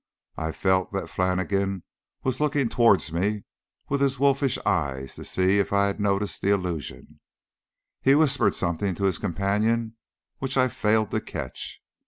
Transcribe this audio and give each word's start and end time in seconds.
I 0.35 0.51
felt 0.51 0.91
that 0.93 1.11
Flannigan 1.11 1.83
was 2.23 2.39
looking 2.39 2.69
towards 2.69 3.13
me 3.13 3.43
with 3.87 4.01
his 4.01 4.17
wolfish 4.17 4.57
eyes 4.65 5.13
to 5.13 5.23
see 5.23 5.59
if 5.59 5.71
I 5.71 5.85
had 5.85 5.99
noticed 5.99 6.41
the 6.41 6.49
allusion. 6.49 7.19
He 8.01 8.15
whispered 8.15 8.55
something 8.55 8.95
to 8.95 9.03
his 9.03 9.19
companion 9.19 9.97
which 10.39 10.57
I 10.57 10.69
failed 10.69 11.11
to 11.11 11.21
catch. 11.21 11.83